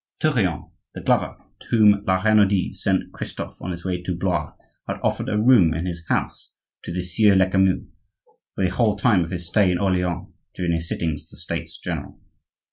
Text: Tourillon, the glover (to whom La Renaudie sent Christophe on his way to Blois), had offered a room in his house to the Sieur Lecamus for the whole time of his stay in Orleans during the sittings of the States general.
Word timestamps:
Tourillon, 0.19 0.71
the 0.95 1.01
glover 1.01 1.37
(to 1.59 1.67
whom 1.67 2.03
La 2.07 2.19
Renaudie 2.23 2.73
sent 2.75 3.11
Christophe 3.13 3.61
on 3.61 3.69
his 3.69 3.85
way 3.85 4.01
to 4.01 4.15
Blois), 4.15 4.53
had 4.87 4.97
offered 5.03 5.29
a 5.29 5.37
room 5.39 5.75
in 5.75 5.85
his 5.85 6.03
house 6.07 6.53
to 6.81 6.91
the 6.91 7.03
Sieur 7.03 7.35
Lecamus 7.35 7.83
for 8.55 8.63
the 8.63 8.71
whole 8.71 8.95
time 8.95 9.23
of 9.23 9.29
his 9.29 9.45
stay 9.45 9.71
in 9.71 9.77
Orleans 9.77 10.33
during 10.55 10.71
the 10.71 10.81
sittings 10.81 11.25
of 11.25 11.29
the 11.29 11.37
States 11.37 11.77
general. 11.77 12.19